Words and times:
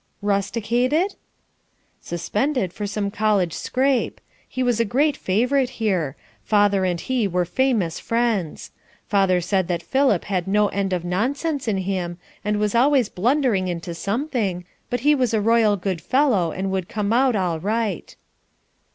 "Rusticated?" 0.23 1.13
"Suspended 2.01 2.73
for 2.73 2.87
some 2.87 3.11
College 3.11 3.53
scrape. 3.53 4.19
He 4.49 4.63
was 4.63 4.79
a 4.79 4.83
great 4.83 5.15
favorite 5.15 5.69
here. 5.77 6.15
Father 6.43 6.83
and 6.85 6.99
he 6.99 7.27
were 7.27 7.45
famous 7.45 7.99
friends. 7.99 8.71
Father 9.07 9.39
said 9.41 9.67
that 9.67 9.83
Philip 9.83 10.23
had 10.25 10.47
no 10.47 10.69
end 10.69 10.91
of 10.91 11.05
nonsense 11.05 11.67
in 11.67 11.77
him 11.77 12.17
and 12.43 12.57
was 12.57 12.73
always 12.73 13.09
blundering 13.09 13.67
into 13.67 13.93
something, 13.93 14.65
but 14.89 15.01
he 15.01 15.13
was 15.13 15.35
a 15.35 15.39
royal 15.39 15.77
good 15.77 16.01
fellow 16.01 16.51
and 16.51 16.71
would 16.71 16.89
come 16.89 17.13
out 17.13 17.35
all 17.35 17.59
right." 17.59 18.15